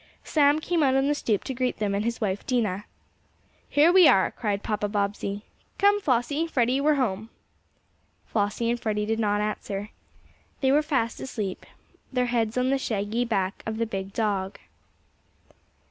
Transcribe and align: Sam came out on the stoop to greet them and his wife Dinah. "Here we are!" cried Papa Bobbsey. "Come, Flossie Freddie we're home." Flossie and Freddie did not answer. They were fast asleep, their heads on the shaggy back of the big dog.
Sam 0.23 0.57
came 0.59 0.81
out 0.81 0.95
on 0.95 1.05
the 1.07 1.13
stoop 1.13 1.43
to 1.43 1.53
greet 1.53 1.77
them 1.77 1.93
and 1.93 2.03
his 2.03 2.19
wife 2.19 2.43
Dinah. 2.47 2.85
"Here 3.69 3.93
we 3.93 4.07
are!" 4.07 4.31
cried 4.31 4.63
Papa 4.63 4.89
Bobbsey. 4.89 5.43
"Come, 5.77 6.01
Flossie 6.01 6.47
Freddie 6.47 6.81
we're 6.81 6.95
home." 6.95 7.29
Flossie 8.25 8.71
and 8.71 8.79
Freddie 8.79 9.05
did 9.05 9.19
not 9.19 9.41
answer. 9.41 9.89
They 10.61 10.71
were 10.71 10.81
fast 10.81 11.19
asleep, 11.19 11.67
their 12.11 12.25
heads 12.33 12.57
on 12.57 12.71
the 12.71 12.79
shaggy 12.79 13.25
back 13.25 13.61
of 13.67 13.77
the 13.77 13.85
big 13.85 14.11
dog. 14.11 14.57